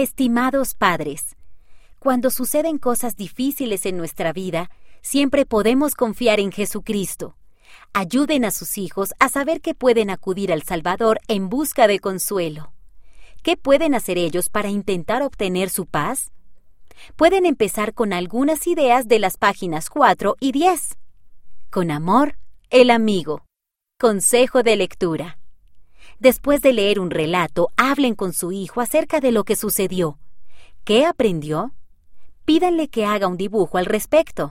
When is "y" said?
20.38-20.52